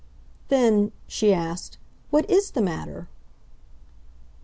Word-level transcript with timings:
"Then," 0.47 0.93
she 1.07 1.31
asked, 1.31 1.77
"what 2.09 2.27
IS 2.27 2.49
the 2.49 2.61
matter?" 2.63 3.07